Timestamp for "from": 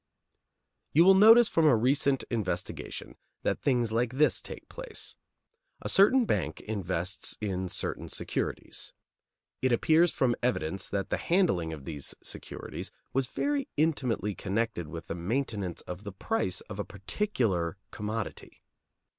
1.47-1.67, 10.11-10.35